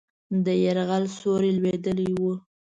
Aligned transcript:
د 0.45 0.47
یرغل 0.63 1.03
سیوری 1.17 1.51
لوېدلی 1.59 2.09
وو. 2.21 2.33